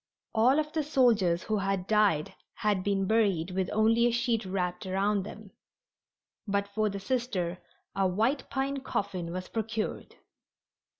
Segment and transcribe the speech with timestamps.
[0.33, 4.87] All of the soldiers who had died had been buried with only a sheet wrapped
[4.87, 5.51] around them,
[6.47, 7.59] but for the Sister
[7.95, 10.15] a white pine coffin was procured.